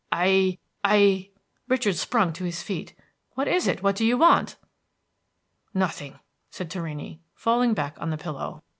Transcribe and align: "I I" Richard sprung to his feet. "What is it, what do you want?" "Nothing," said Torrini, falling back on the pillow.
"I 0.11 0.57
I" 0.83 1.29
Richard 1.67 1.95
sprung 1.95 2.33
to 2.33 2.43
his 2.43 2.63
feet. 2.63 2.95
"What 3.35 3.47
is 3.47 3.67
it, 3.67 3.83
what 3.83 3.95
do 3.95 4.03
you 4.03 4.17
want?" 4.17 4.57
"Nothing," 5.75 6.19
said 6.49 6.71
Torrini, 6.71 7.19
falling 7.35 7.75
back 7.75 7.97
on 8.01 8.09
the 8.09 8.17
pillow. 8.17 8.63